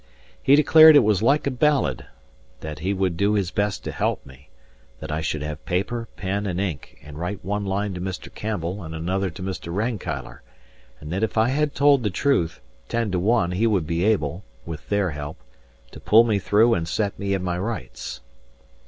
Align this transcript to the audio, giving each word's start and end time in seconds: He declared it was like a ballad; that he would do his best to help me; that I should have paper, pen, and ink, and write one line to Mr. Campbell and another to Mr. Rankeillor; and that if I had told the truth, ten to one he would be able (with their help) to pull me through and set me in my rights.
He 0.41 0.55
declared 0.55 0.95
it 0.95 1.03
was 1.03 1.21
like 1.21 1.45
a 1.45 1.51
ballad; 1.51 2.07
that 2.61 2.79
he 2.79 2.91
would 2.91 3.15
do 3.17 3.35
his 3.35 3.51
best 3.51 3.83
to 3.83 3.91
help 3.91 4.25
me; 4.25 4.49
that 4.99 5.11
I 5.11 5.21
should 5.21 5.43
have 5.43 5.63
paper, 5.63 6.07
pen, 6.15 6.47
and 6.47 6.59
ink, 6.59 6.97
and 7.03 7.19
write 7.19 7.45
one 7.45 7.65
line 7.65 7.93
to 7.93 8.01
Mr. 8.01 8.33
Campbell 8.33 8.81
and 8.81 8.95
another 8.95 9.29
to 9.29 9.43
Mr. 9.43 9.71
Rankeillor; 9.71 10.41
and 10.99 11.11
that 11.13 11.21
if 11.21 11.37
I 11.37 11.49
had 11.49 11.75
told 11.75 12.01
the 12.01 12.09
truth, 12.09 12.61
ten 12.89 13.11
to 13.11 13.19
one 13.19 13.51
he 13.51 13.67
would 13.67 13.85
be 13.85 14.03
able 14.03 14.43
(with 14.65 14.89
their 14.89 15.11
help) 15.11 15.37
to 15.91 15.99
pull 15.99 16.23
me 16.23 16.39
through 16.39 16.73
and 16.73 16.87
set 16.87 17.19
me 17.19 17.35
in 17.35 17.43
my 17.43 17.59
rights. 17.59 18.21